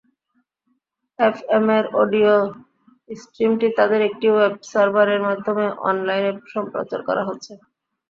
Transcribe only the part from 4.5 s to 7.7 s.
সার্ভারের মাধ্যমে অনলাইনে সম্প্রচার করা হচ্ছে।